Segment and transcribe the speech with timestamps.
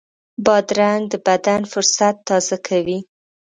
[0.45, 2.99] بادرنګ د بدن فُرصت تازه کوي.